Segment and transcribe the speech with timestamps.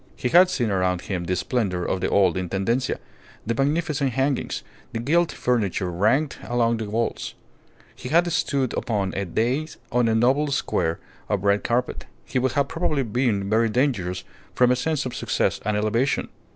[0.31, 2.97] Had he seen around him the splendour of the old Intendencia,
[3.45, 7.35] the magnificent hangings, the gilt furniture ranged along the walls;
[8.09, 10.97] had he stood upon a dais on a noble square
[11.29, 14.23] of red carpet, he would have probably been very dangerous
[14.55, 16.29] from a sense of success and elevation.